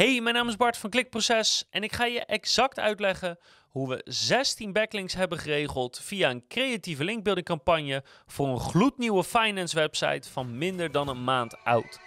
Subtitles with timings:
[0.00, 4.02] Hey, mijn naam is Bart van Klikproces en ik ga je exact uitleggen hoe we
[4.04, 10.58] 16 backlinks hebben geregeld via een creatieve linkbuilding campagne voor een gloednieuwe finance website van
[10.58, 12.00] minder dan een maand oud.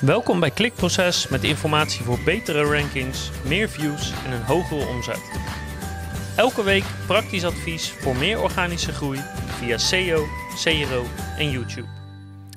[0.00, 5.30] Welkom bij Klikproces met informatie voor betere rankings, meer views en een hogere omzet.
[6.36, 10.26] Elke week praktisch advies voor meer organische groei via SEO,
[10.62, 11.04] CRO
[11.38, 12.03] en YouTube.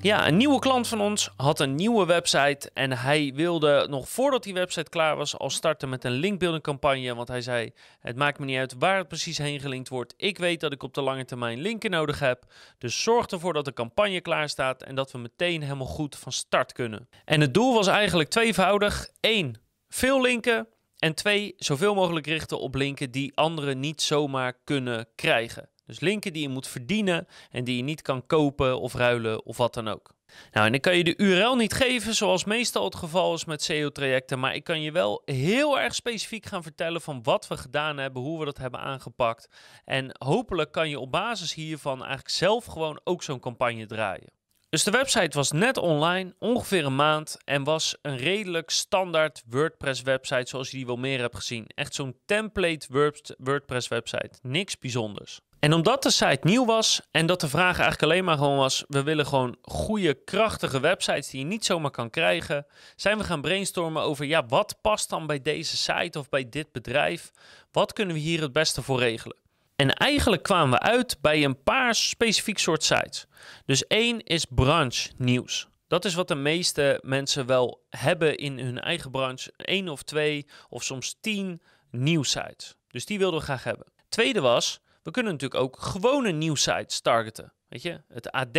[0.02, 4.44] Ja, een nieuwe klant van ons had een nieuwe website en hij wilde nog voordat
[4.44, 7.16] die website klaar was al starten met een linkbuilding campagne.
[7.16, 10.14] Want hij zei, het maakt me niet uit waar het precies heen gelinkt wordt.
[10.18, 12.46] Ik weet dat ik op de lange termijn linken nodig heb.
[12.78, 16.32] Dus zorg ervoor dat de campagne klaar staat en dat we meteen helemaal goed van
[16.32, 17.10] start kunnen.
[17.26, 19.10] En het doel was eigenlijk tweevoudig.
[19.20, 19.62] 1.
[19.90, 20.68] Veel linken.
[20.98, 25.70] En twee, zoveel mogelijk richten op linken die anderen niet zomaar kunnen krijgen.
[25.88, 29.58] Dus linken die je moet verdienen en die je niet kan kopen of ruilen of
[29.58, 30.16] wat dan ook.
[30.52, 33.64] Nou, en ik kan je de URL niet geven, zoals meestal het geval is met
[33.64, 37.98] SEO-trajecten, maar ik kan je wel heel erg specifiek gaan vertellen van wat we gedaan
[37.98, 39.48] hebben, hoe we dat hebben aangepakt.
[39.86, 44.36] En hopelijk kan je op basis hiervan eigenlijk zelf gewoon ook zo'n campagne draaien.
[44.70, 50.50] Dus de website was net online, ongeveer een maand, en was een redelijk standaard WordPress-website
[50.50, 51.68] zoals je die wel meer hebt gezien.
[51.68, 55.40] Echt zo'n template WordPress-website, niks bijzonders.
[55.60, 58.84] En omdat de site nieuw was en dat de vraag eigenlijk alleen maar gewoon was:
[58.88, 63.42] we willen gewoon goede, krachtige websites die je niet zomaar kan krijgen, zijn we gaan
[63.42, 67.32] brainstormen over: ja, wat past dan bij deze site of bij dit bedrijf?
[67.72, 69.38] Wat kunnen we hier het beste voor regelen?
[69.76, 73.26] En eigenlijk kwamen we uit bij een paar specifiek soort sites.
[73.66, 75.68] Dus één is branche nieuws.
[75.88, 79.54] Dat is wat de meeste mensen wel hebben in hun eigen branche.
[79.58, 82.76] Eén of twee of soms tien nieuwsites.
[82.88, 83.88] Dus die wilden we graag hebben.
[84.10, 87.54] Tweede was we kunnen natuurlijk ook gewone nieuwsites targeten.
[87.68, 88.58] Weet je, het AD,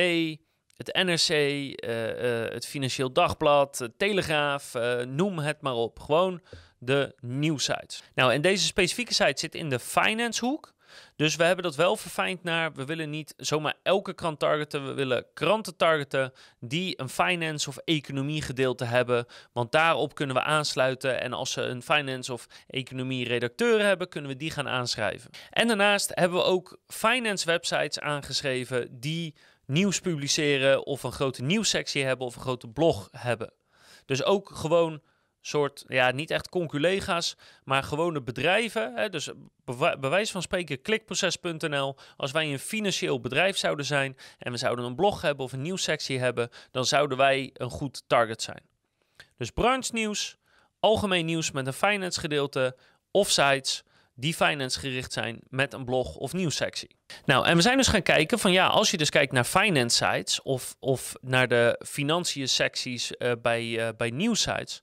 [0.77, 6.01] het NRC, eh, eh, het Financieel Dagblad, het Telegraaf, uh, noem het maar op.
[6.01, 6.41] Gewoon
[6.79, 8.03] de nieuwsites.
[8.15, 10.75] Nou, en deze specifieke site zit in de finance hoek.
[11.17, 14.87] Dus we hebben dat wel verfijnd naar, we willen niet zomaar elke krant targeten.
[14.87, 19.27] We willen kranten targeten die een finance of economie gedeelte hebben.
[19.53, 21.21] Want daarop kunnen we aansluiten.
[21.21, 25.31] En als ze een finance of economie redacteur hebben, kunnen we die gaan aanschrijven.
[25.51, 29.35] En daarnaast hebben we ook finance websites aangeschreven die
[29.67, 33.53] nieuws publiceren of een grote nieuwssectie hebben of een grote blog hebben.
[34.07, 35.01] Dus ook gewoon
[35.49, 38.93] soort, ja, niet echt conculega's, maar gewone bedrijven.
[38.95, 39.31] Hè, dus
[39.65, 41.97] bij wijze van spreken klikproces.nl.
[42.17, 45.63] Als wij een financieel bedrijf zouden zijn en we zouden een blog hebben of een
[45.63, 48.63] nieuwssectie hebben, dan zouden wij een goed target zijn.
[49.37, 50.37] Dus branche nieuws,
[50.81, 52.77] algemeen nieuws met een finance gedeelte
[53.11, 56.97] of sites die finance gericht zijn met een blog of nieuwssectie.
[57.25, 59.97] Nou, en we zijn dus gaan kijken van ja, als je dus kijkt naar finance
[59.97, 64.83] sites of, of naar de financiën secties uh, bij, uh, bij nieuwsites,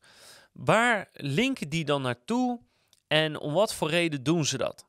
[0.56, 2.60] Waar linken die dan naartoe
[3.08, 4.88] en om wat voor reden doen ze dat?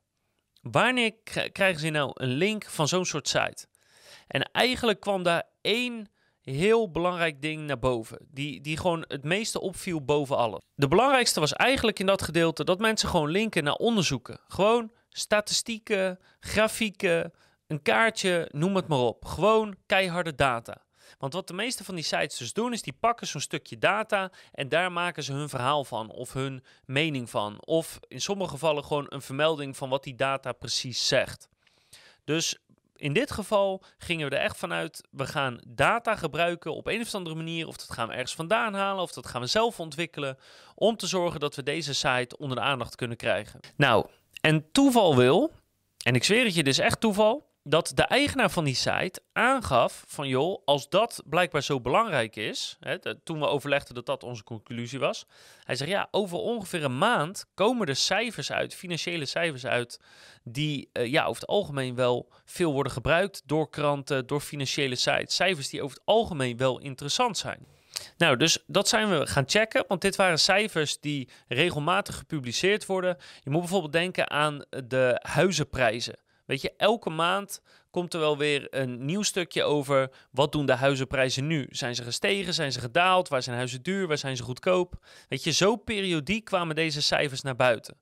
[0.60, 1.14] Wanneer
[1.52, 3.66] krijgen ze nou een link van zo'n soort site?
[4.26, 6.10] En eigenlijk kwam daar één
[6.40, 8.18] heel belangrijk ding naar boven.
[8.30, 10.60] Die, die gewoon het meeste opviel boven alles.
[10.74, 14.40] De belangrijkste was eigenlijk in dat gedeelte dat mensen gewoon linken naar onderzoeken.
[14.48, 17.32] Gewoon statistieken, grafieken,
[17.66, 19.24] een kaartje, noem het maar op.
[19.24, 20.85] Gewoon keiharde data.
[21.18, 24.30] Want wat de meeste van die sites dus doen, is die pakken zo'n stukje data
[24.52, 27.56] en daar maken ze hun verhaal van of hun mening van.
[27.64, 31.48] Of in sommige gevallen gewoon een vermelding van wat die data precies zegt.
[32.24, 32.58] Dus
[32.96, 37.14] in dit geval gingen we er echt vanuit, we gaan data gebruiken op een of
[37.14, 40.38] andere manier, of dat gaan we ergens vandaan halen, of dat gaan we zelf ontwikkelen,
[40.74, 43.60] om te zorgen dat we deze site onder de aandacht kunnen krijgen.
[43.76, 44.06] Nou,
[44.40, 45.52] en toeval wil,
[46.04, 49.20] en ik zweer het je, dit is echt toeval, dat de eigenaar van die site
[49.32, 54.22] aangaf van joh, als dat blijkbaar zo belangrijk is, hè, toen we overlegden dat dat
[54.22, 55.26] onze conclusie was,
[55.64, 60.00] hij zegt ja, over ongeveer een maand komen er cijfers uit, financiële cijfers uit,
[60.44, 65.34] die uh, ja, over het algemeen wel veel worden gebruikt door kranten, door financiële sites,
[65.34, 67.66] cijfers die over het algemeen wel interessant zijn.
[68.16, 73.16] Nou, dus dat zijn we gaan checken, want dit waren cijfers die regelmatig gepubliceerd worden.
[73.42, 76.24] Je moet bijvoorbeeld denken aan de huizenprijzen.
[76.46, 80.74] Weet je, elke maand komt er wel weer een nieuw stukje over wat doen de
[80.74, 81.66] huizenprijzen nu?
[81.70, 82.54] Zijn ze gestegen?
[82.54, 83.28] Zijn ze gedaald?
[83.28, 84.06] Waar zijn huizen duur?
[84.06, 85.06] Waar zijn ze goedkoop?
[85.28, 87.96] Weet je, zo periodiek kwamen deze cijfers naar buiten.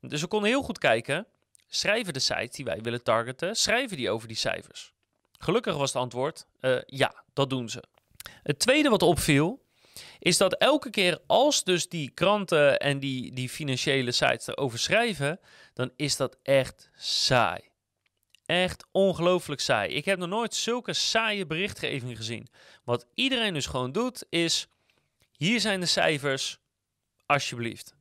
[0.00, 1.26] Dus we konden heel goed kijken,
[1.68, 4.92] schrijven de sites die wij willen targeten, schrijven die over die cijfers?
[5.38, 7.82] Gelukkig was het antwoord, uh, ja, dat doen ze.
[8.42, 9.62] Het tweede wat opviel,
[10.18, 15.40] is dat elke keer als dus die kranten en die, die financiële sites erover schrijven,
[15.74, 17.69] dan is dat echt saai.
[18.50, 19.94] Echt ongelooflijk saai.
[19.94, 22.48] Ik heb nog nooit zulke saaie berichtgeving gezien.
[22.84, 24.68] Wat iedereen dus gewoon doet is,
[25.32, 26.58] hier zijn de cijfers,
[27.26, 27.94] alsjeblieft.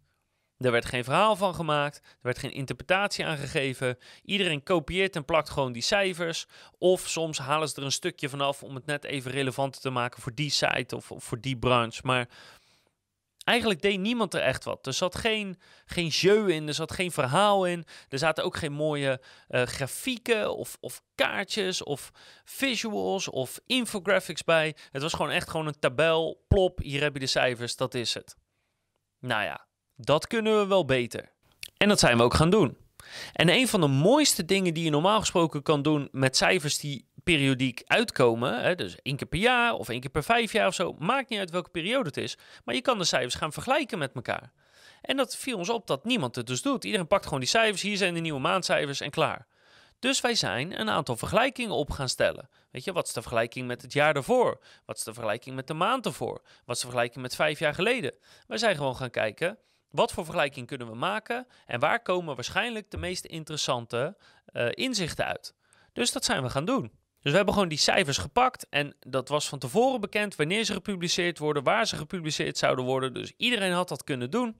[0.57, 3.97] Er werd geen verhaal van gemaakt, er werd geen interpretatie aan gegeven.
[4.23, 6.45] Iedereen kopieert en plakt gewoon die cijfers.
[6.77, 10.21] Of soms halen ze er een stukje vanaf om het net even relevanter te maken
[10.21, 12.01] voor die site of, of voor die branche.
[12.03, 12.29] Maar
[13.49, 14.87] eigenlijk deed niemand er echt wat.
[14.87, 17.85] Er zat geen, geen jeu in, er zat geen verhaal in.
[18.09, 22.11] Er zaten ook geen mooie uh, grafieken of, of kaartjes of
[22.43, 24.75] visuals of infographics bij.
[24.91, 28.13] Het was gewoon echt gewoon een tabel, plop, hier heb je de cijfers, dat is
[28.13, 28.35] het.
[29.19, 31.31] Nou ja, dat kunnen we wel beter.
[31.77, 32.77] En dat zijn we ook gaan doen.
[33.33, 37.08] En een van de mooiste dingen die je normaal gesproken kan doen met cijfers die
[37.35, 40.73] periodiek uitkomen, hè, dus één keer per jaar of één keer per vijf jaar of
[40.73, 43.97] zo, maakt niet uit welke periode het is, maar je kan de cijfers gaan vergelijken
[43.97, 44.51] met elkaar.
[45.01, 46.83] En dat viel ons op dat niemand het dus doet.
[46.83, 49.47] Iedereen pakt gewoon die cijfers, hier zijn de nieuwe maandcijfers en klaar.
[49.99, 52.49] Dus wij zijn een aantal vergelijkingen op gaan stellen.
[52.71, 54.59] Weet je, wat is de vergelijking met het jaar daarvoor?
[54.85, 56.41] Wat is de vergelijking met de maand ervoor?
[56.65, 58.13] Wat is de vergelijking met vijf jaar geleden?
[58.47, 59.57] Wij zijn gewoon gaan kijken,
[59.89, 64.17] wat voor vergelijking kunnen we maken en waar komen waarschijnlijk de meest interessante
[64.53, 65.53] uh, inzichten uit?
[65.93, 66.98] Dus dat zijn we gaan doen.
[67.21, 70.73] Dus we hebben gewoon die cijfers gepakt en dat was van tevoren bekend wanneer ze
[70.73, 73.13] gepubliceerd worden, waar ze gepubliceerd zouden worden.
[73.13, 74.59] Dus iedereen had dat kunnen doen.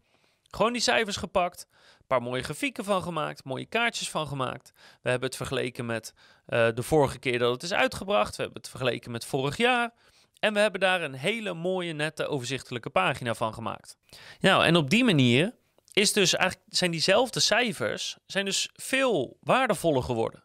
[0.50, 4.72] Gewoon die cijfers gepakt, een paar mooie grafieken van gemaakt, mooie kaartjes van gemaakt.
[5.02, 6.14] We hebben het vergeleken met
[6.48, 8.36] uh, de vorige keer dat het is uitgebracht.
[8.36, 9.94] We hebben het vergeleken met vorig jaar.
[10.40, 13.98] En we hebben daar een hele mooie, nette, overzichtelijke pagina van gemaakt.
[14.40, 15.56] Nou, en op die manier
[15.94, 20.44] is dus eigenlijk, zijn diezelfde cijfers zijn dus veel waardevoller geworden.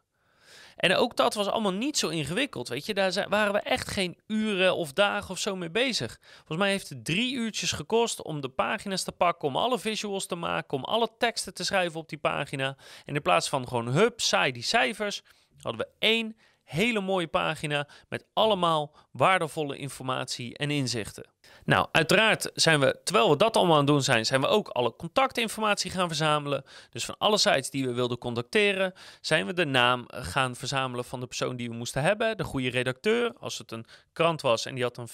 [0.76, 2.94] En ook dat was allemaal niet zo ingewikkeld, weet je.
[2.94, 6.18] Daar waren we echt geen uren of dagen of zo mee bezig.
[6.34, 10.26] Volgens mij heeft het drie uurtjes gekost om de pagina's te pakken, om alle visuals
[10.26, 12.76] te maken, om alle teksten te schrijven op die pagina.
[13.04, 15.22] En in plaats van gewoon hup, saai die cijfers,
[15.62, 21.32] hadden we één hele mooie pagina met allemaal waardevolle informatie en inzichten.
[21.64, 24.68] Nou, uiteraard zijn we, terwijl we dat allemaal aan het doen zijn, zijn we ook
[24.68, 26.64] alle contactinformatie gaan verzamelen.
[26.90, 31.20] Dus van alle sites die we wilden contacteren, zijn we de naam gaan verzamelen van
[31.20, 32.36] de persoon die we moesten hebben.
[32.36, 35.08] De goede redacteur, als het een krant was en die had een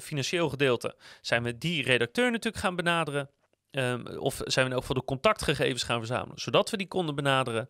[0.00, 3.30] financieel gedeelte, zijn we die redacteur natuurlijk gaan benaderen.
[3.70, 7.68] Um, of zijn we elk geval de contactgegevens gaan verzamelen, zodat we die konden benaderen.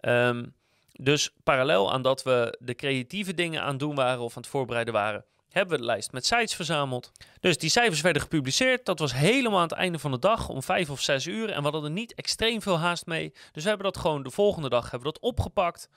[0.00, 0.54] Um,
[1.00, 4.50] dus parallel aan dat we de creatieve dingen aan het doen waren of aan het
[4.50, 7.12] voorbereiden waren, hebben we de lijst met sites verzameld.
[7.40, 8.86] Dus die cijfers werden gepubliceerd.
[8.86, 11.50] Dat was helemaal aan het einde van de dag om vijf of zes uur.
[11.50, 13.32] En we hadden er niet extreem veel haast mee.
[13.52, 15.88] Dus we hebben dat gewoon de volgende dag hebben we dat opgepakt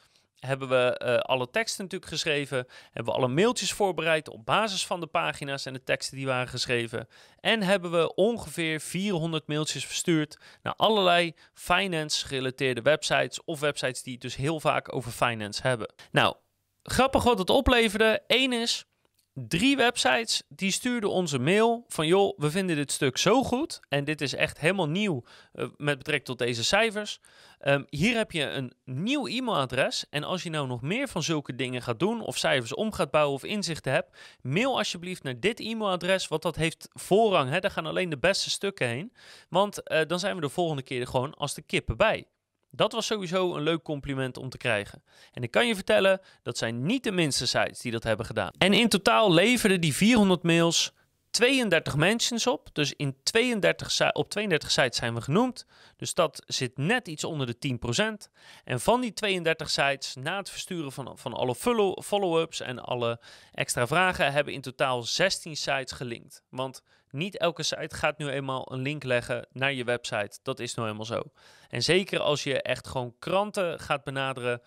[0.45, 2.67] hebben we uh, alle teksten natuurlijk geschreven.
[2.91, 6.47] Hebben we alle mailtjes voorbereid op basis van de pagina's en de teksten die waren
[6.47, 7.07] geschreven.
[7.39, 13.43] En hebben we ongeveer 400 mailtjes verstuurd naar allerlei finance-gerelateerde websites.
[13.43, 15.93] Of websites die het dus heel vaak over finance hebben.
[16.11, 16.35] Nou,
[16.83, 18.23] grappig wat het opleverde.
[18.27, 18.85] Eén is,
[19.33, 24.04] drie websites die stuurden onze mail van joh, we vinden dit stuk zo goed en
[24.04, 25.24] dit is echt helemaal nieuw
[25.54, 27.19] uh, met betrekking tot deze cijfers.
[27.62, 31.56] Um, hier heb je een nieuw e-mailadres en als je nou nog meer van zulke
[31.56, 35.60] dingen gaat doen of cijfers om gaat bouwen of inzichten hebt, mail alsjeblieft naar dit
[35.60, 37.50] e-mailadres, want dat heeft voorrang.
[37.50, 37.60] Hè?
[37.60, 39.13] Daar gaan alleen de beste stukken heen,
[39.50, 42.25] want uh, dan zijn we de volgende keer gewoon als de kippen bij.
[42.71, 45.03] Dat was sowieso een leuk compliment om te krijgen.
[45.31, 48.51] En ik kan je vertellen, dat zijn niet de minste sites die dat hebben gedaan.
[48.57, 50.94] En in totaal leverden die 400 mails
[51.31, 52.69] 32 mentions op.
[52.73, 55.65] Dus in 32, op 32 sites zijn we genoemd.
[55.97, 57.77] Dus dat zit net iets onder de
[58.27, 58.31] 10%.
[58.63, 61.55] En van die 32 sites, na het versturen van, van alle
[62.03, 63.19] follow-ups en alle
[63.51, 66.43] extra vragen, hebben in totaal 16 sites gelinkt.
[66.50, 70.39] Want niet elke site gaat nu eenmaal een link leggen naar je website.
[70.44, 71.24] Dat is nou helemaal zo.
[71.70, 74.62] En zeker als je echt gewoon kranten gaat benaderen.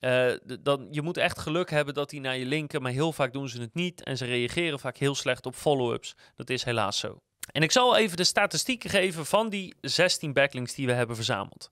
[0.00, 3.32] Uh, dan, je moet echt geluk hebben dat die naar je linken, maar heel vaak
[3.32, 6.16] doen ze het niet en ze reageren vaak heel slecht op follow-ups.
[6.34, 7.20] Dat is helaas zo.
[7.52, 11.68] En ik zal even de statistieken geven van die 16 backlinks die we hebben verzameld.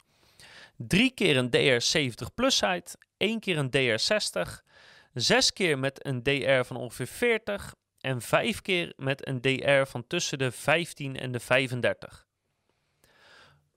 [0.77, 4.65] Drie keer een DR70 plus site, één keer een DR60,
[5.13, 10.07] zes keer met een DR van ongeveer 40 en vijf keer met een DR van
[10.07, 12.27] tussen de 15 en de 35.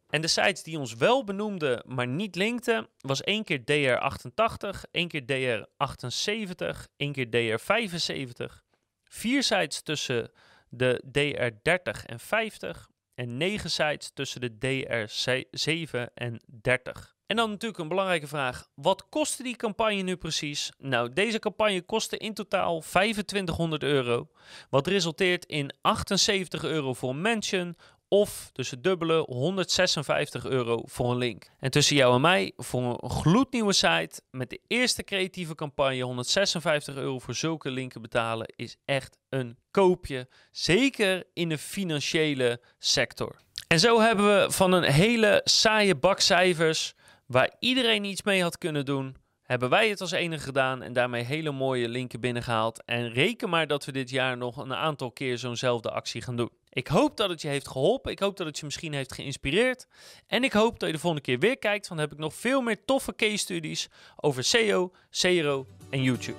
[0.10, 5.07] En de sites die ons wel benoemden, maar niet linkten, was één keer DR88, één
[5.07, 8.63] keer DR78, één keer DR75,
[9.03, 10.31] vier sites tussen
[10.69, 17.16] de DR30 en 50 en negen sites tussen de DR7 en 30.
[17.27, 18.67] En dan natuurlijk een belangrijke vraag.
[18.75, 20.72] Wat kostte die campagne nu precies?
[20.77, 24.27] Nou, deze campagne kostte in totaal 2500 euro.
[24.69, 27.75] Wat resulteert in 78 euro voor een mention
[28.07, 31.50] of tussen dubbele 156 euro voor een link.
[31.60, 36.96] En tussen jou en mij voor een gloednieuwe site met de eerste creatieve campagne 156
[36.96, 40.27] euro voor zulke linken betalen is echt een koopje.
[40.51, 43.36] Zeker in de financiële sector.
[43.67, 46.96] En zo hebben we van een hele saaie bak cijfers
[47.27, 49.15] waar iedereen iets mee had kunnen doen
[49.48, 52.84] hebben wij het als enige gedaan en daarmee hele mooie linken binnengehaald.
[52.86, 56.50] En reken maar dat we dit jaar nog een aantal keer zo'nzelfde actie gaan doen.
[56.69, 58.12] Ik hoop dat het je heeft geholpen.
[58.12, 59.88] Ik hoop dat het je misschien heeft geïnspireerd.
[60.27, 62.34] En ik hoop dat je de volgende keer weer kijkt, want dan heb ik nog
[62.34, 66.38] veel meer toffe case studies over SEO, CRO en YouTube.